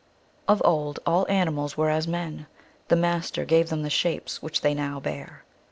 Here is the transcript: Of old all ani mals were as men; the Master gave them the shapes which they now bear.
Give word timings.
Of 0.47 0.63
old 0.65 0.99
all 1.05 1.27
ani 1.29 1.51
mals 1.51 1.75
were 1.77 1.91
as 1.91 2.07
men; 2.07 2.47
the 2.87 2.95
Master 2.95 3.45
gave 3.45 3.69
them 3.69 3.83
the 3.83 3.89
shapes 3.91 4.41
which 4.41 4.61
they 4.61 4.73
now 4.73 4.99
bear. 4.99 5.43